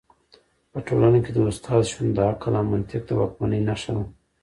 په 0.71 0.79
ټولنه 0.87 1.19
کي 1.25 1.31
د 1.33 1.37
استاد 1.49 1.81
شتون 1.89 2.07
د 2.13 2.19
عقل 2.29 2.53
او 2.59 2.65
منطق 2.73 3.01
د 3.05 3.11
واکمنۍ 3.19 3.59
نښه 3.69 3.91
ده. 3.95 4.03